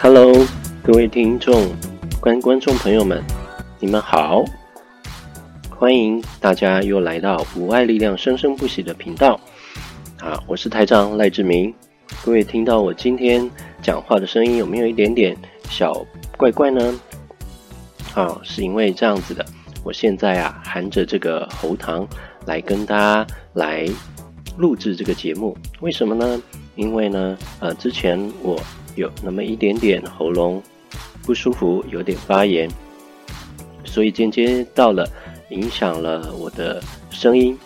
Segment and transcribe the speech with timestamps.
[0.00, 0.46] Hello，
[0.80, 1.74] 各位听众、
[2.20, 3.20] 观观众朋友们，
[3.80, 4.44] 你们好！
[5.76, 9.40] 欢迎大家又来到无爱力量生生不息的频道。
[10.20, 11.74] 啊，我是台长赖志明。
[12.24, 13.50] 各位听到我今天
[13.82, 15.36] 讲话的声音有没有一点点
[15.68, 16.06] 小
[16.36, 17.00] 怪怪呢？
[18.14, 19.44] 啊，是因为这样子的，
[19.82, 22.06] 我现在啊含着这个喉糖
[22.46, 23.84] 来跟大家来
[24.56, 25.58] 录制这个节目。
[25.80, 26.40] 为什么呢？
[26.76, 28.56] 因为呢，呃，之前我。
[28.98, 30.60] 有那么一点点喉咙
[31.22, 32.68] 不舒服，有点发炎，
[33.84, 35.08] 所以间接到了
[35.50, 37.56] 影响了我的声音。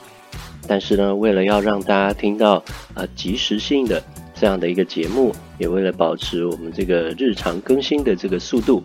[0.69, 2.63] 但是呢，为了要让大家听到
[2.95, 4.03] 呃及时性的
[4.35, 8.83] 这样的一个节目，也为了保持我们这个日常更新的这个速度，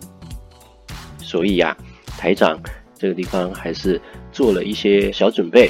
[1.20, 1.76] 所以呀、
[2.18, 2.58] 台长
[2.98, 5.70] 这个地方还是做了一些小准备，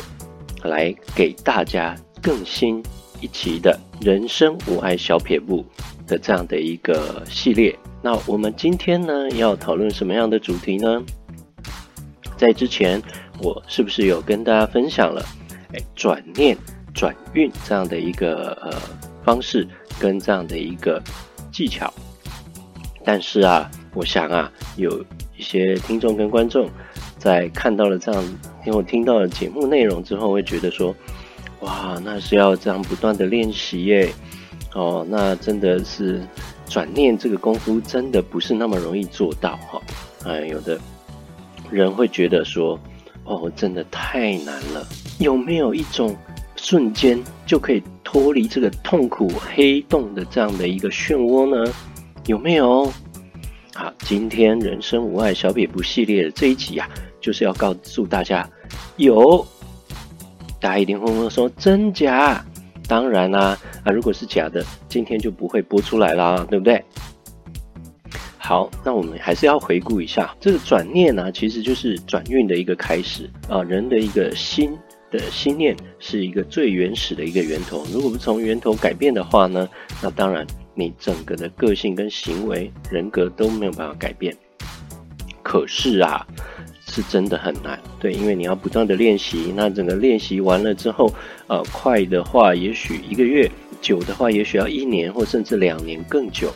[0.64, 2.84] 来给大家更新
[3.20, 5.66] 一期的人生无碍小撇步。
[6.08, 11.04] 的这样的一个系列，那我们今天呢要讨论什么样的主题呢？
[12.38, 13.02] 在之前，
[13.42, 15.24] 我是不是有跟大家分享了，
[15.74, 16.58] 哎，转念
[16.94, 18.72] 转运这样的一个呃
[19.24, 19.68] 方式
[20.00, 21.02] 跟这样的一个
[21.52, 21.94] 技巧？
[23.04, 25.04] 但是啊，我想啊，有
[25.36, 26.70] 一些听众跟观众
[27.18, 28.24] 在看到了这样，
[28.66, 30.96] 因为我听到了节目内容之后，会觉得说，
[31.62, 34.14] 哇，那是要这样不断的练习耶。
[34.78, 36.22] 哦，那真的是
[36.68, 39.82] 转念这个功夫，真的不是那么容易做到哈。
[40.24, 40.80] 哎，有的
[41.72, 42.80] 人会觉得说，
[43.24, 44.88] 哦，真的太难了。
[45.18, 46.16] 有没有一种
[46.56, 51.74] 瞬间就可以脱离这个痛苦黑洞的这样的一个漩涡呢？
[52.28, 52.86] 有没有？
[53.74, 56.88] 好，今天人生无碍小撇步系列的这一集啊，
[57.20, 58.48] 就是要告诉大家，
[58.98, 59.44] 有。
[60.60, 62.46] 大家一定会问说，真假？
[62.88, 66.82] 当然啦、啊，如果是假的，今天就不会播出来啦，对不对？
[68.38, 73.62] 好，那我们还是要回顾一下这个转念呢、其实就是转运的一个开始啊。
[73.62, 74.72] 人的一个心
[75.12, 79.68] 的心念是一个最原始的一个源头，如果不从源头改变的话呢，
[80.02, 84.34] 那当然你整个的个性跟行为人格都没有办法改变。
[85.44, 86.26] 可是啊。
[86.98, 89.54] 是真的很难，对，因为你要不断的练习。
[89.56, 91.14] 那整个练习完了之后，
[91.46, 93.48] 呃，快的话也许一个月，
[93.80, 96.52] 久的话也许要一年或甚至两年更久。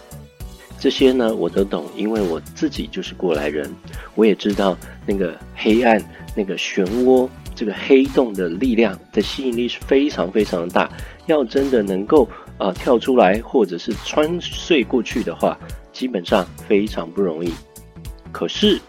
[0.79, 3.71] 这些呢，我都懂，因为我自己就是过来人，
[4.15, 4.75] 我也知道
[5.05, 6.03] 那个黑暗、
[6.35, 10.89] 那个漩涡、这个黑洞的力量的吸引力是非常非常的大。
[11.27, 12.23] 要真的能够
[12.57, 15.55] 啊、呃、跳出来，或者是穿碎过去的话，
[15.93, 17.53] 基本上非常不容易。
[18.31, 18.81] 可是。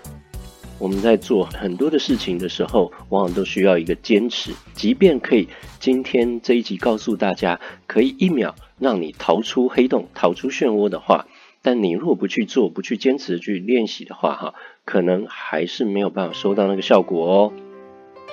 [0.82, 4.53] 我们在做很多的事情的时候，往往都需要一个坚持。
[4.75, 5.47] 即便可以
[5.78, 11.28] 今天这一集告诉大家，可以一秒让你逃出黑洞、逃出漩涡的话，
[11.62, 14.54] 但你如果不去做、不去坚持去练习的话，哈，
[14.84, 17.53] 可能还是没有办法收到那个效果哦。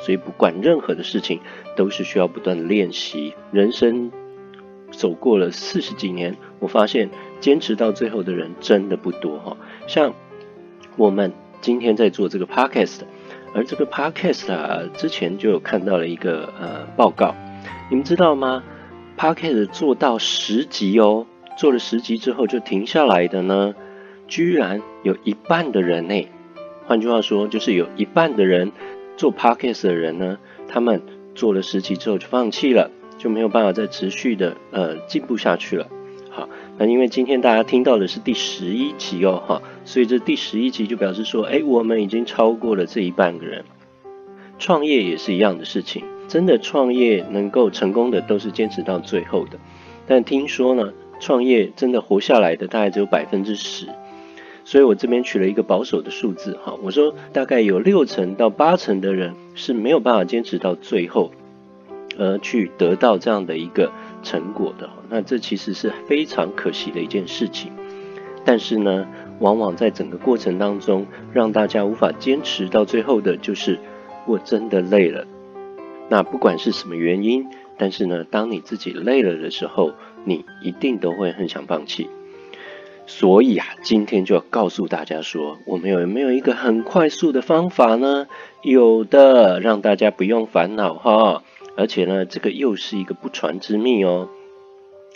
[0.02, 1.40] 所以，不管任何的事情，
[1.78, 3.36] 都是需要不断的练习。
[3.52, 4.12] 人生
[4.90, 9.56] 走过了四十几年，我发现坚持到最后的人真的不多哈。
[9.86, 10.16] 像
[10.98, 11.32] 我们。
[11.62, 13.02] 今天在做这个 podcast，
[13.54, 17.36] 而这个 podcast 啊，之前就有看到了一个呃报告，
[17.90, 18.64] 你们知道吗
[19.18, 21.26] ？podcast 做到十集哦，
[21.58, 23.76] 做了十集之后就停下来的呢，
[24.28, 26.28] 居然有一半的人呢。
[26.86, 28.72] 换句话说，就是有一半的人
[29.18, 30.38] 做 podcast 的人呢，
[30.68, 31.02] 他们
[31.36, 35.88] 做了十集之后就放弃了，就没有办法再持续的呃进步下去了。
[36.80, 43.66] 那因为今天大家听到的是第十一集哦，哈，所以这第十一集就表示说，哎，我们已经超过了这一半个人。
[44.58, 49.60] 创业也是一样的事情，真的创业能够成功的都是坚持到最后的。
[50.08, 53.86] 但听说呢，创业真的活下来的大概只有百分之十，
[54.64, 61.32] 所以我这边取了一个保守的数字，哈，我说大概有六成到八成的人是没有办法坚持到最后，
[62.20, 63.92] 而去得到这样的一个。
[64.22, 67.72] 成果的，那这其实是非常可惜的一件事情。
[68.44, 69.08] 但是呢，
[69.40, 73.80] 往往在整个过程当中，让大家无法坚持到最后的，就是
[74.28, 75.26] 我真的累了。
[76.10, 77.48] 那不管是什么原因，
[77.78, 79.94] 但是呢，当你自己累了的时候，
[80.26, 82.10] 你一定都会很想放弃。
[83.08, 88.28] 所以啊，今天就要告诉大家说，我们有没有一个很快速的方法呢？
[88.64, 91.44] 有的，让大家不用烦恼哈。
[91.80, 94.28] 而且呢，这个又是一个不传之秘哦，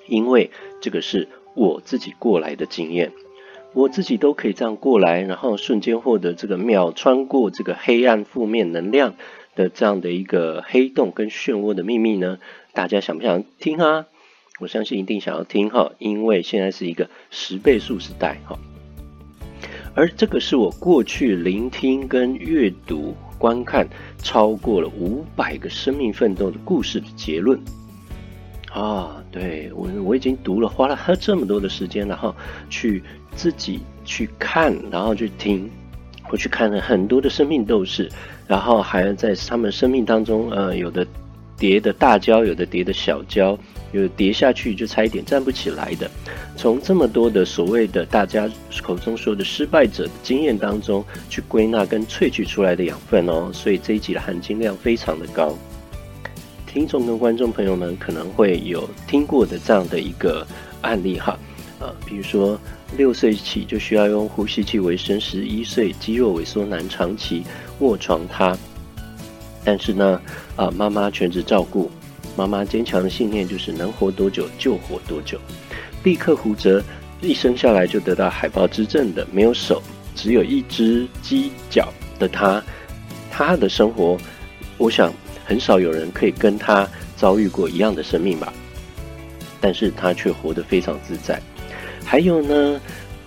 [0.08, 0.50] 因为
[0.80, 3.12] 这个是我自己过来的经验，
[3.74, 9.16] 我自己都可以这样过来，然后瞬间获得这个秒穿过这个黑暗负面能量
[9.56, 12.40] 的这样的一个黑洞跟漩涡的秘密呢？
[12.72, 14.06] 大家想不想听啊？
[14.62, 18.58] 我相信一定想要听哈，因为现在是一个十倍速时代哈。
[19.96, 23.14] 而这个是我过去聆听跟阅读
[23.44, 23.86] 观看
[24.20, 27.60] 超过了五百个生命奋斗的故事的结论。
[28.72, 32.34] 啊，对，我我已经读了，花了这么多的时间，然后
[32.70, 33.04] 去
[33.36, 35.70] 自己去看，然后去听，
[36.32, 38.10] 我去看了很多的生命斗士，
[38.48, 41.06] 然后还在他们生命当中，呃，有的
[41.58, 43.58] 叠的大跤，有的叠的小跤，
[43.92, 46.10] 有的跌下去就差一点站不起来的。
[46.56, 48.50] 从这么多的所谓的大家
[48.82, 55.56] 口中说的失败者的经验当中去归纳跟萃取出来的养分哦，所以这一集的含金量非常的高。
[56.66, 60.46] 听众跟观众朋友们可能会有听过的这样的一个
[60.82, 61.38] 案例哈，
[61.80, 62.60] 呃，比如说
[62.98, 67.44] 六岁起就需要用呼吸器维生，十一岁肌肉萎缩难长期
[67.80, 68.58] 卧床榻，
[69.64, 70.22] 但是呢，
[70.56, 71.90] 啊、妈妈全职照顾，
[72.36, 75.40] 妈妈坚强的信念就是能活多久就活多久。
[76.04, 76.84] 立刻骨折，
[77.22, 79.82] 一生下来就得到海豹肢症的，没有手，
[80.16, 82.64] 只有一只鸡脚的他，
[83.32, 84.18] 他的生活，
[84.78, 85.14] 我想。
[85.46, 86.88] 很少有人可以跟他
[87.18, 88.54] 遭遇过一样的生命吧，
[89.60, 91.38] 但是他却活得非常自在。
[92.06, 92.80] 还有呢，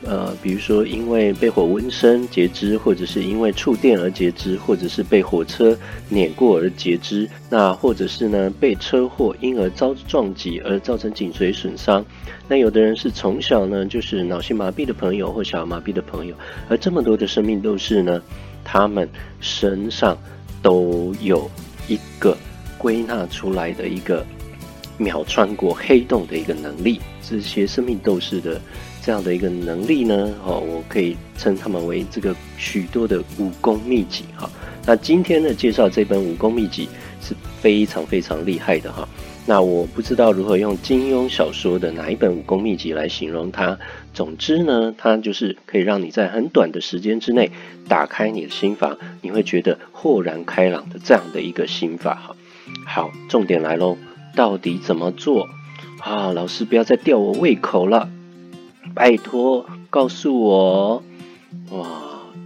[0.05, 5.77] 呃，比如说因为被火温身截肢，或者是因为触电而截肢，或者是被火车
[6.09, 12.05] 碾过而截肢，那或者是呢被车祸因而遭撞击而造成颈髓损伤。
[12.49, 16.35] 那有的人是从小呢就是脑性麻痹的朋友或小儿麻痹的朋友，
[16.69, 18.23] 而这么多的生命斗士呢，
[18.65, 19.09] 他们
[19.41, 20.17] 身上
[20.63, 21.51] 都有。
[21.89, 22.37] 一个
[22.77, 24.27] 归纳出来的一个
[24.99, 28.61] 秒穿过黑洞的一个能力，这些生命斗士的
[29.07, 34.51] 这样的一个能力呢，哦，我可以称他们为这个许多的武功秘籍哈。
[34.85, 36.89] 那今天呢，介绍这本武功秘籍
[37.23, 39.09] 是非常非常厉害的哈。
[39.47, 43.79] 那我不知道如何用金庸小说的哪一本武功秘籍来形容它。
[44.13, 47.53] 总之呢，它就是可以让你在很短的时间之内
[47.87, 52.37] 打开你的心房，你会觉得豁然开朗的这样的一个心法哈。
[52.85, 53.97] 好，重点来喽，
[54.35, 55.47] 到底怎么做
[56.01, 56.33] 啊？
[56.33, 58.11] 老师不要再吊我胃口了，
[58.97, 61.03] 拜托告诉我
[61.71, 61.85] 哇！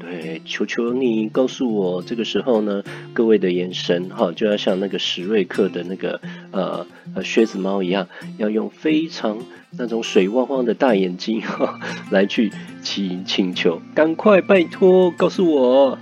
[0.01, 2.83] 对，求求你告诉我，这个时候呢，
[3.13, 6.21] 各位的眼神哈，就要像那个史瑞克的那个
[6.51, 9.39] 呃呃靴子猫一样，要用非常
[9.79, 11.79] 那种水汪汪的大眼睛哈
[12.11, 12.51] 来去
[12.83, 15.99] 请请求，赶快拜托告诉我。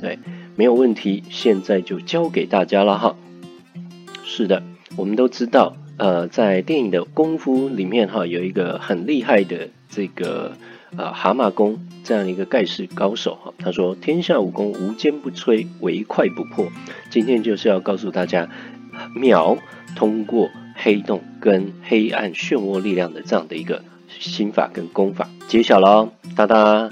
[0.00, 0.18] 对，
[0.56, 3.14] 没有问题，现在就交给大家了哈。
[4.24, 4.64] 是的，
[4.96, 10.56] 我们都知道，呃，在电影的功夫里面哈，有一个很厉害的这个。
[10.96, 16.68] 啊，蛤蟆功这样一个盖世高手哈，他说：“天下武功无坚不摧，唯快不破。”
[17.10, 18.48] 今天就是要告诉大家，
[19.14, 19.58] 秒
[19.94, 25.28] 通过黑洞跟黑暗漩涡力量的这样的一个心法跟功法。
[25.48, 26.90] 揭晓了，哒哒，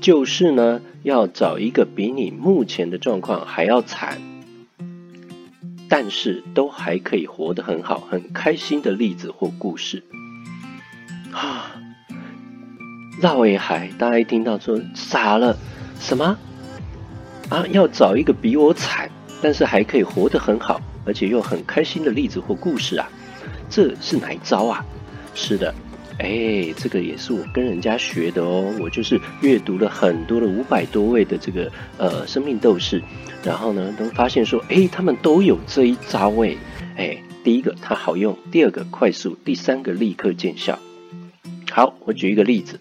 [0.00, 4.20] 就是呢，要找一个比你目前的状况还要惨，
[5.88, 10.04] 但是都还可以活得很好、很开心的例子或故事
[11.32, 11.79] 啊。
[13.20, 15.54] 绕尾海，大家一听到说傻了，
[16.00, 16.38] 什么
[17.50, 17.66] 啊？
[17.70, 19.10] 要找一个比我惨，
[19.42, 23.06] 但是还可以活得很好，而且又很开心的例子或故事啊？
[23.68, 24.82] 这是哪一招啊？
[25.34, 25.74] 是的，
[26.18, 28.74] 哎，这个也是我跟人家学的哦。
[28.80, 33.02] 我就是阅读了很多的五百多位的这个呃生命斗士，
[33.44, 36.56] 然后呢，都发现说，哎，他们都有这一招哎，
[36.96, 40.78] 哎，第一个它好用，第二个快速，第三个立刻见效。
[41.70, 42.80] 好，我举一个例子。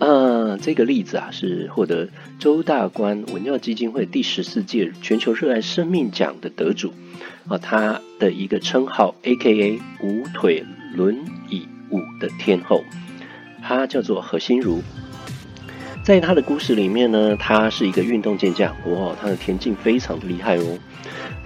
[0.00, 6.94] 呃，这个例子啊，是获得周大观文教基金会第十四届全球热爱生命奖的得主
[7.46, 9.78] 啊，他的一个称号，A.K.A.
[10.02, 10.64] 五腿
[10.94, 11.18] 轮
[11.50, 12.82] 椅舞的天后，
[13.62, 14.82] 他叫做何心如。
[16.02, 20.78] 在他的故事里面呢，他是一个运动健将，哇，他的田径非常的厉害哦。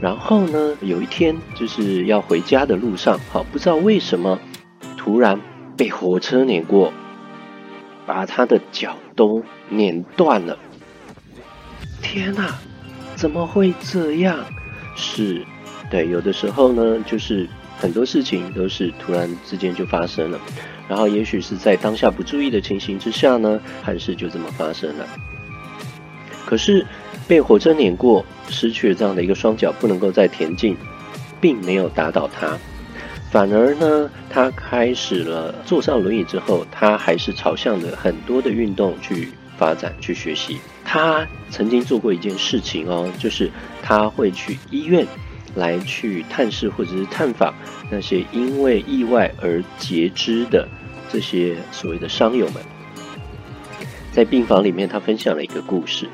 [0.00, 4.38] 然后呢，有一天就是要回家的路上，好，不知道为什么
[4.96, 5.40] 突然
[5.76, 6.92] 被火车碾过。
[8.06, 10.58] 把他的脚都碾断了！
[12.02, 12.54] 天哪，
[13.16, 14.38] 怎么会这样？
[14.96, 15.44] 是，
[15.90, 20.38] 对，有的时候呢，就是很多事情都是突然之间就发生了，
[20.88, 25.06] 然后也许是在当下不注意的情形之下呢，憾事就这么发生了。
[26.46, 26.86] 可是
[27.26, 30.76] 被火车碾过，失去了这样的一个双脚，不能够再前进，
[31.40, 32.56] 并没有打倒他。
[33.34, 40.60] 反而呢，他开始了坐上轮椅之后，他还是朝向着很多的运动去发展、去学习。
[40.84, 43.50] 他曾经做过一件事情哦，就是
[43.82, 45.04] 他会去医院
[45.56, 47.52] 来去探视或者是探访
[47.90, 50.68] 那些因为意外而截肢的
[51.10, 52.62] 这些所谓的伤友们。
[54.12, 56.08] 在病房里面，他分享了一个故事。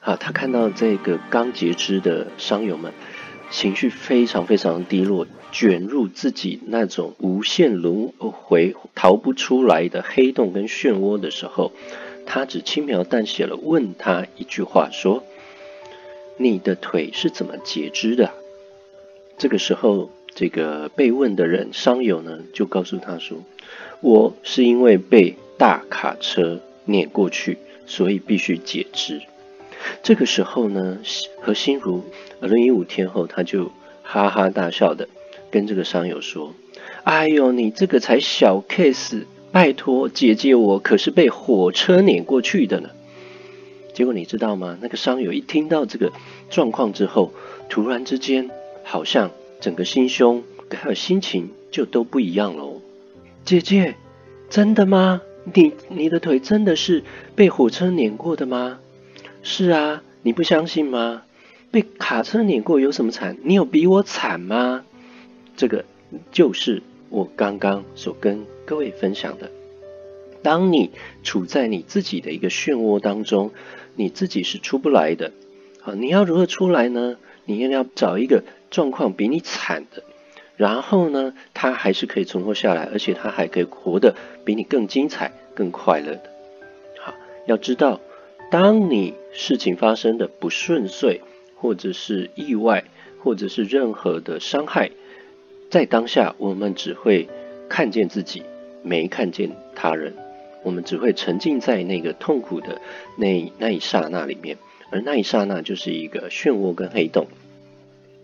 [0.00, 2.92] 啊，他看到这个刚截肢的伤友们，
[3.54, 11.70] 情绪非常非常低落，卷入自己那种无限轮回、逃不出来的黑洞跟漩涡的时候，
[12.26, 15.22] 他只轻描淡写了问他一句话说
[16.36, 18.32] ：“你的腿是怎么截肢的？”
[19.38, 23.38] 这个时候，这个被问的人伤友呢，就告诉他说
[24.02, 29.22] ：“我是因为被大卡车碾过去，所以必须截肢。”
[30.02, 30.98] 这个时候呢，
[31.40, 32.02] 何心如
[32.40, 33.70] 轮椅五天后，他就
[34.02, 35.08] 哈哈大笑的
[35.50, 36.54] 跟这个伤友说
[37.04, 42.90] ：“哎呦，你这个才小 case，拜托姐姐，我可是被火车碾过去的呢。”
[43.94, 44.76] 结果你知道吗？
[44.80, 46.12] 那个伤友一听到这个
[46.50, 47.32] 状况之后，
[47.68, 48.50] 突然之间
[48.82, 52.80] 好像整个心胸还有心情就都不一样喽。
[53.44, 53.94] 姐姐，
[54.50, 55.22] 真的吗？
[55.52, 57.04] 你你的腿真的是
[57.36, 58.80] 被火车碾过的吗？
[59.46, 61.22] 是啊，你不相信吗？
[61.70, 63.36] 被卡车碾过有什么惨？
[63.42, 64.86] 你有比我惨吗？
[65.54, 65.84] 这个
[66.32, 69.50] 就是我刚刚所跟各位分享的。
[70.42, 70.90] 当你
[71.22, 73.52] 处在你自己的一个漩涡当中，
[73.96, 75.30] 你自己是出不来的。
[75.82, 77.16] 好，你要如何出来呢？
[77.44, 80.02] 你一定要找一个状况比你惨的，
[80.56, 86.30] 然后呢，他还是可以存活下来，而且他还可以活得比你更精彩、更快乐的。
[86.98, 88.00] 好，要知道。
[88.50, 91.20] 当你事情发生的不顺遂，
[91.56, 92.84] 或者是意外，
[93.20, 94.90] 或者是任何的伤害，
[95.70, 97.28] 在当下我们只会
[97.68, 98.42] 看见自己，
[98.82, 100.14] 没看见他人，
[100.62, 102.80] 我们只会沉浸在那个痛苦的
[103.16, 104.56] 那那一刹那里面，
[104.90, 107.26] 而那一刹那就是一个漩涡跟黑洞。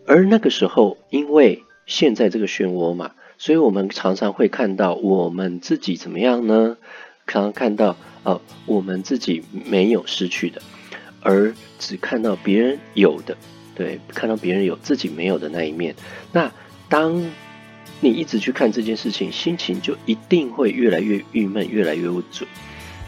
[0.06, 6.76] 而那个时候，因为现在这个漩涡嘛，所以我们常常会看到我们自己怎么样呢？
[7.30, 7.96] 常常看到。
[8.22, 10.60] 哦，我们自己没有失去的，
[11.22, 13.34] 而只看到别人有的，
[13.74, 15.94] 对，看到别人有自己没有的那一面。
[16.30, 16.52] 那
[16.86, 17.18] 当
[18.00, 22.46] 你一直去看这件事情，心情就一定会越来越郁闷，越来越不准。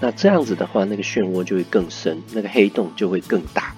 [0.00, 3.75] 那这样子的话，那个漩涡就会更深，那个黑洞就会更大，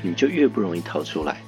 [0.00, 1.42] 你就越不容易逃出来。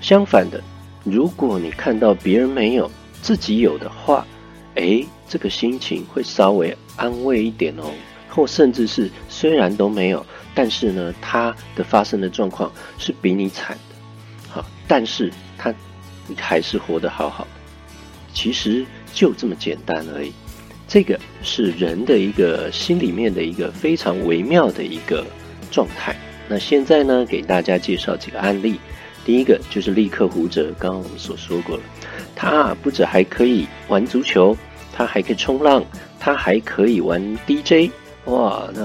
[0.00, 0.60] 相反的，
[1.04, 2.90] 如果你看到别人没有，
[3.22, 4.26] 自己有的话，
[4.74, 7.92] 诶，这个心情会稍微安慰一点哦，
[8.28, 13.96] 或甚至是虽然都没有，但是呢，他的发生的状况是比你惨的，
[14.48, 15.72] 好，但是他
[16.36, 17.50] 还是活得好好的，
[18.32, 20.32] 其实就这么简单而已。
[20.86, 25.24] 这个是人的一个心里面的一个非常微妙的一个
[25.70, 26.14] 状态。
[26.46, 28.78] 那现在呢，给大家介绍几个案例。
[29.24, 31.82] 第一个就是力克胡哲，刚刚我们所说过了，
[32.36, 34.56] 他不止还可以玩足球，
[34.92, 35.82] 他还可以冲浪，
[36.20, 37.90] 他还可以玩 DJ，
[38.26, 38.82] 哇，那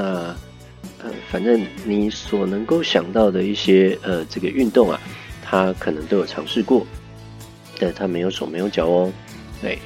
[1.01, 4.99] 呃，反正你所能够想到的一些呃这个运动啊，
[5.43, 6.85] 他可能都有尝试过，
[7.77, 9.11] 但他没有手没有脚哦，
[9.61, 9.77] 对，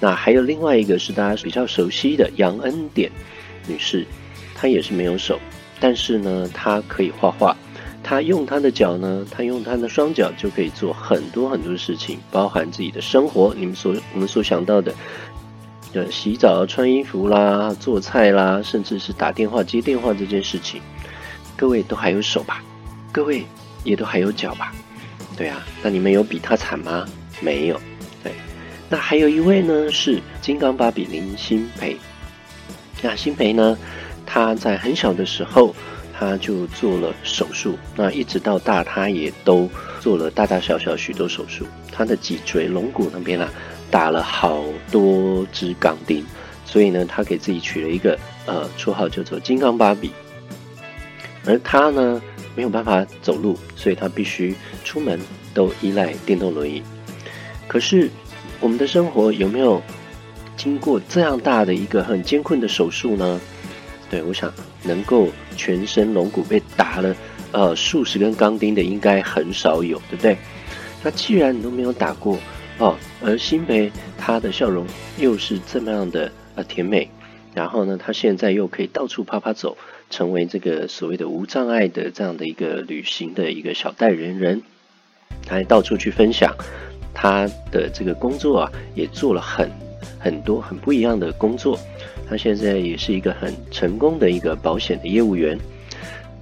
[0.00, 3.10] 那还有另外一个是大家比较熟悉的杨恩典
[3.66, 4.06] 女士，
[4.54, 5.38] 她也是没有手，
[5.80, 7.56] 但是呢，她可以画画。
[8.08, 13.52] 他用他的脚呢，他用他的双脚就可以做很多很多事情，包含自己的生活。
[13.58, 14.94] 你们所我们所想到的，
[15.92, 20.80] 呃，洗澡、穿衣服啦、做菜啦，甚至是打电话、接电话这件事情，
[21.56, 22.62] 各位都还有手吧？
[23.10, 23.44] 各位
[23.82, 24.72] 也都还有脚吧？
[25.36, 27.04] 对啊，那你们有比他惨吗？
[27.40, 27.80] 没有。
[28.22, 28.32] 对，
[28.88, 31.96] 那还有一位呢，是金刚芭比林心培。
[33.02, 33.76] 那心培呢，
[34.24, 35.74] 他在很小的时候。
[36.18, 39.68] 他就做了手术，那一直到大，他也都
[40.00, 41.66] 做了大大小小许多手术。
[41.92, 43.48] 他的脊椎龙骨那边啊，
[43.90, 46.24] 打了好多支钢钉，
[46.64, 50.10] 所以呢，他给自己取了一个呃绰号，叫做“金刚芭比”。
[51.44, 52.20] 而他呢，
[52.54, 54.54] 没有办法走路，所以他必须
[54.84, 55.20] 出门
[55.52, 56.82] 都依赖电动轮椅。
[57.68, 58.10] 可是，
[58.58, 59.82] 我们的生活有没有
[60.56, 63.38] 经过这样大的一个很艰困的手术呢？
[64.08, 67.16] 对，我想能够全身龙骨被打了，
[67.52, 70.36] 呃，数十根钢钉的应该很少有，对不对？
[71.02, 72.38] 那既然你都没有打过
[72.78, 74.86] 哦，而心培他的笑容
[75.18, 77.08] 又是这么样的呃甜美，
[77.54, 79.76] 然后呢，他现在又可以到处趴趴走，
[80.10, 84.62] 成为这个所谓的无障碍的这样的一个旅行的一个小代言人，
[85.46, 86.54] 他还到处去分享
[87.14, 89.70] 他的这个工作啊，也做了很
[90.26, 91.78] 很多很不一样的工作。
[92.28, 95.56] 他现在也是一个很成功的一个保险的业务员，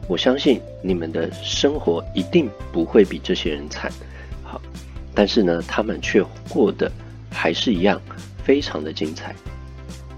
[0.09, 3.93] 我相信你们的生活一定不会比这些人惨，
[4.43, 4.59] 好，
[5.15, 6.91] 但是呢，他们却过得
[7.31, 8.01] 还是一样
[8.43, 9.35] 非常的精彩。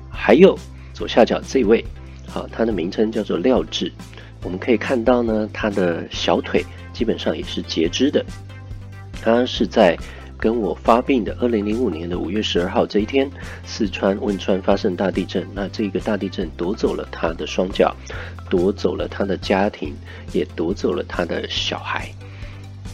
[0.08, 0.56] 还有
[0.94, 1.84] 左下角这位
[2.28, 3.90] 好，他的名称叫做廖智。
[4.44, 8.24] 我们可以看到呢，他的小腿基本上也是截肢的。
[9.20, 9.98] 他是在
[10.38, 13.30] 跟我发病的二零零五年的五月十二号这一天，
[13.64, 15.46] 四川汶川发生大地震。
[15.54, 17.94] 那这个大地震夺走了他的双脚，
[18.50, 19.94] 夺走了他的家庭，
[20.32, 22.08] 也夺走了他的小孩。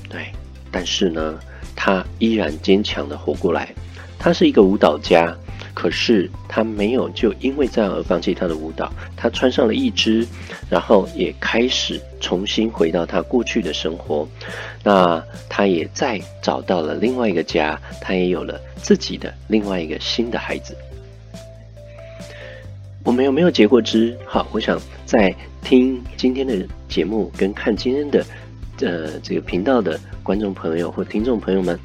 [0.09, 0.27] 对，
[0.71, 1.39] 但是呢，
[1.75, 3.75] 他依然坚强的活过来。
[4.19, 5.37] 他是一个舞蹈家。
[5.75, 10.27] 可是他没有就因为这样而放弃他的舞蹈，他穿上了义肢，
[10.69, 14.29] 然后也开始重新回到他过去的生活。
[14.85, 20.77] 那他也再找到了另外一个家，他也有了自己的另外一个新的孩子。
[23.05, 24.17] 我们有没有截过肢？
[24.27, 28.25] 好，我想在听今天的节目跟看今天的
[28.81, 31.79] 呃这个频道的观众朋友或听众朋友们，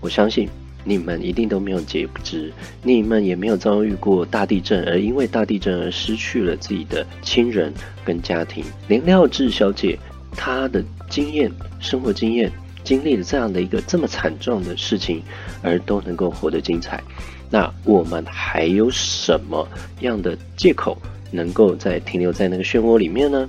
[0.00, 0.48] 我相信。
[0.88, 2.50] 你们一定都没有截肢，
[2.82, 7.70] 你们也没有遭遇过大地震，而因为大地震而失去了自己的亲人
[8.06, 8.64] 跟家庭。
[8.88, 9.98] 连廖智小姐
[10.32, 12.50] 她的经验、生活经验，
[12.82, 15.22] 经历了这样的一个这么惨状的事情，
[15.60, 17.02] 而都能够活得精彩。
[17.50, 19.68] 那我们还有什么
[20.00, 20.96] 样的借口
[21.30, 23.46] 能够再停留在那个漩涡里面呢？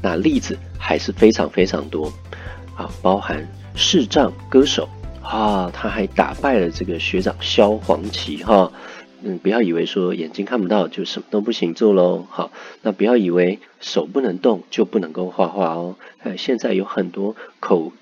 [0.00, 2.06] 那例子还是非常非常多
[2.76, 3.44] 啊，包含
[3.74, 4.88] 视障歌手。
[5.30, 8.72] 啊，他还打败了这个学长萧煌奇哈，
[9.22, 12.50] 嗯，不要以为说眼睛看不到就什么都不行做喽，好，
[12.82, 15.94] 那不要以为手不能动就不能够画画哦，
[16.24, 17.92] 哎，现在有很多口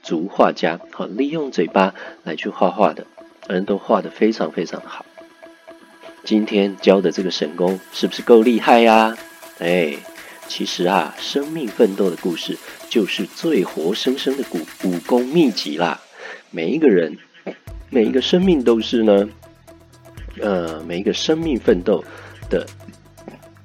[0.00, 3.04] 足画家，好，利用嘴巴来去画画的，
[3.48, 5.04] 人都画得非常非常的好。
[6.22, 9.16] 今天教的这个神功是不是够厉害呀？
[9.58, 9.96] 哎，
[10.46, 12.56] 其实啊，生命奋斗的故事
[12.88, 16.00] 就是最活生生的武武功秘籍啦。
[16.50, 17.16] 每一个人，
[17.90, 19.28] 每一个生命都是呢，
[20.40, 22.02] 呃，每一个生命奋斗
[22.48, 22.66] 的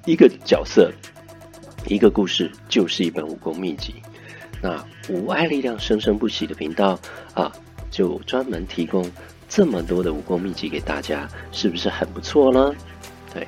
[0.04, 0.92] 一个角色，
[1.86, 3.94] 一个故事，就是一本武功秘籍。
[4.60, 6.98] 那无爱力量生生不息的频道
[7.34, 7.50] 啊，
[7.90, 9.10] 就专门提供
[9.48, 12.74] 这么多的武功秘籍给大家，是不是很不错呢？
[13.32, 13.46] 对，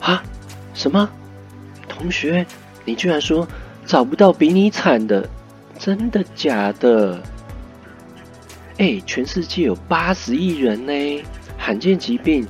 [0.00, 0.22] 啊，
[0.74, 1.08] 什么？
[1.88, 2.46] 同学，
[2.84, 3.46] 你居然说
[3.84, 5.28] 找不到比你惨的，
[5.78, 7.20] 真的假的？
[8.78, 11.24] 哎，全世界有八十亿人呢，
[11.56, 12.46] 罕见疾病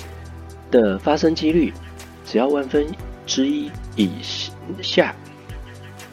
[0.70, 1.72] 的发生几率
[2.22, 2.86] 只要万分
[3.26, 4.10] 之一以
[4.82, 5.16] 下，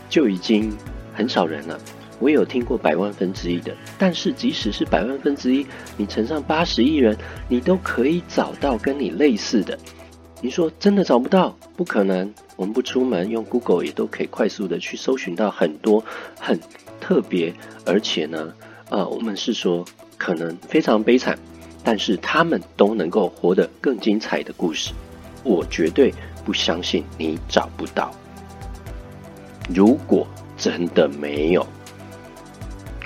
[0.07, 0.73] 就已经
[1.13, 1.77] 很少人了。
[2.17, 7.17] 我有听过百万分之一的，但是即使是百万分之一，你乘上八十亿人，
[7.49, 9.77] 你都可以找到跟你类似的。
[10.41, 11.53] 你说真的找不到？
[11.75, 16.01] 不可能，我们不出门，用 Google 也都可以快速的去搜寻到很多
[16.39, 16.57] 很
[17.01, 17.53] 特别，
[17.85, 18.53] 而且呢，
[18.89, 19.83] 呃，我们是说。
[20.25, 21.37] 可能非常悲惨，
[21.83, 24.91] 但是他们都能够活得更精彩的故事。
[25.43, 26.11] 我绝对
[26.43, 28.11] 不相信你找不到。
[29.69, 30.25] 如果
[30.57, 31.63] 真的没有，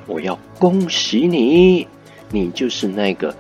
[0.08, 1.86] 我要恭喜你，
[2.32, 3.36] 你就是那个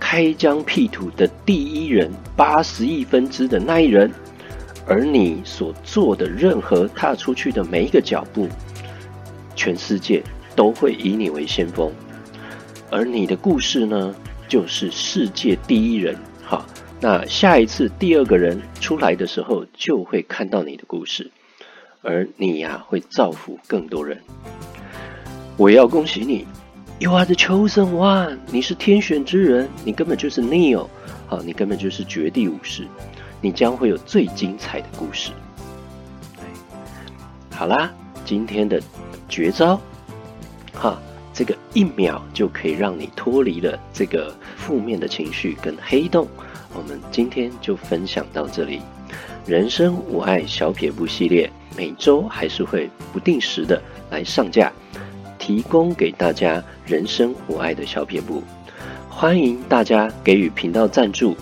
[0.00, 4.10] 开疆辟土的第一人，八十亿分之的那一人。
[4.88, 8.48] 而你所做的任何踏出去的每一个脚步，
[9.54, 10.20] 全世界
[10.56, 11.92] 都会以你为先锋。
[12.90, 14.14] 而你的故事呢，
[14.46, 16.16] 就是世界第一人。
[16.42, 16.64] 好，
[17.00, 21.30] 那下一次第二个人出来的时候，就会看到你的故事，
[22.02, 24.20] 而你呀、啊，会造福更多人。
[25.56, 26.46] 我要恭喜你
[27.00, 30.86] ，You are the chosen one，你是天选之人，你根本就是 Neo，
[31.26, 32.86] 好，你根本就是绝地武士，
[33.40, 35.30] 你将会有最精彩的故事。
[37.50, 37.92] 好啦，
[38.24, 38.80] 今天的
[39.28, 39.80] 绝招，
[40.74, 41.00] 哈。
[41.34, 46.28] 这个一秒就可以让你脱离了这个负面的情绪跟黑洞。
[46.72, 48.80] 我们今天就分享到这里。
[49.44, 54.72] 人生无爱小撇步系列每周还是会不定时的来上架，
[55.38, 58.42] 提供给大家人生无爱的小撇步。
[59.10, 61.36] 欢迎大家给予频道赞助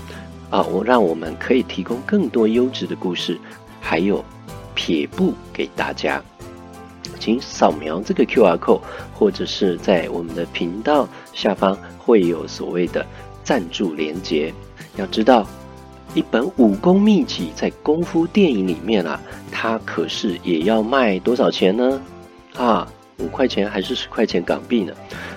[0.51, 3.39] 啊，我让我们可以提供更多优质的故事，
[3.81, 4.23] 还有
[4.75, 6.23] 撇步给大家。
[7.23, 8.81] 请扫描这个 QR code，
[9.15, 13.07] 或者是在我们的频道下方会有所谓的
[13.45, 14.53] 赞助连接。
[14.97, 15.47] 要知道，
[16.17, 19.21] 一本武功秘籍在功夫电影里面啊，
[19.53, 22.03] 它可是也要卖多少钱呢？
[22.57, 24.93] 啊，五块钱还是十块钱港币呢？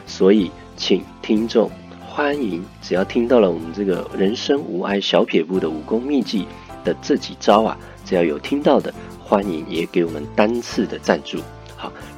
[0.07, 1.69] 所以，请听众
[2.03, 6.47] 欢迎，只要听到了我们这个人生无碍小撇步的武功秘籍
[6.83, 8.91] 的这几招啊，只要有听到的，
[9.23, 11.37] 欢迎也给我们单次的赞助。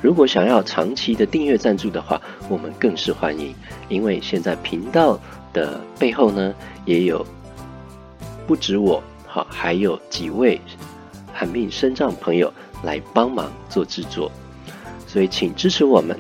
[0.02, 3.54] 如果想要长期的订阅赞助的话，我们更是欢迎，
[3.90, 5.20] 因为现在频道
[5.52, 6.54] 的背后呢，
[6.86, 7.26] 也有
[8.46, 10.62] 不止我，好，还有几位
[11.34, 14.32] 罕病生障朋友来帮忙做制作，
[15.08, 16.18] 所以请支持我们。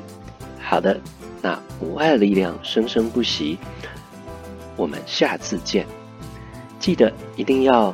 [0.59, 0.99] 好的，
[1.41, 3.57] 那无碍力量生生不息，
[4.75, 5.85] 我们下次见。
[6.79, 7.93] 记得一定要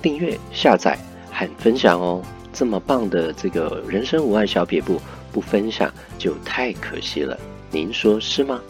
[0.00, 0.98] 订阅、下载
[1.30, 2.22] 和分享哦！
[2.52, 5.00] 这么棒的这个人生无爱小撇步，
[5.32, 7.38] 不分享就太可惜了，
[7.70, 8.60] 您说是吗？